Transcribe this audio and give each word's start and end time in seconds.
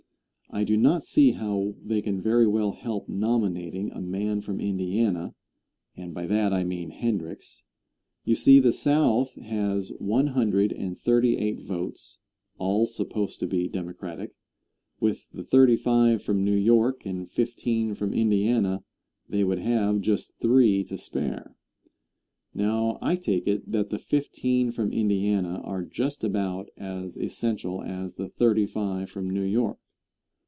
I 0.53 0.65
do 0.65 0.75
not 0.75 1.01
see 1.01 1.31
how 1.31 1.75
they 1.81 2.01
can 2.01 2.19
very 2.19 2.45
well 2.45 2.73
help 2.73 3.07
nominating 3.07 3.89
a 3.91 4.01
man 4.01 4.41
from 4.41 4.59
Indiana, 4.59 5.33
and 5.95 6.13
by 6.13 6.27
that 6.27 6.51
I 6.51 6.65
mean 6.65 6.89
Hendricks. 6.89 7.63
You 8.25 8.35
see 8.35 8.59
the 8.59 8.73
South 8.73 9.35
has 9.35 9.93
one 9.99 10.27
hundred 10.27 10.73
and 10.73 10.97
thirty 10.99 11.37
eight 11.37 11.61
votes, 11.61 12.17
all 12.57 12.85
supposed 12.85 13.39
to 13.39 13.47
be 13.47 13.69
Democratic; 13.69 14.33
with 14.99 15.31
the 15.31 15.45
thirty 15.45 15.77
five 15.77 16.21
from 16.21 16.43
New 16.43 16.57
York 16.57 17.05
and 17.05 17.29
fifteen 17.29 17.95
from 17.95 18.13
Indiana 18.13 18.83
they 19.29 19.45
would 19.45 19.59
have 19.59 20.01
just 20.01 20.37
three 20.39 20.83
to 20.83 20.97
spare. 20.97 21.55
Now, 22.53 22.97
I 23.01 23.15
take 23.15 23.47
it, 23.47 23.71
that 23.71 23.89
the 23.89 23.97
fifteen 23.97 24.73
from 24.73 24.91
Indiana 24.91 25.61
are 25.63 25.85
just 25.85 26.25
about 26.25 26.67
as 26.75 27.15
essential 27.15 27.81
as 27.83 28.15
the 28.15 28.27
thirty 28.27 28.65
five 28.65 29.09
from 29.09 29.29
New 29.29 29.43
York. 29.45 29.77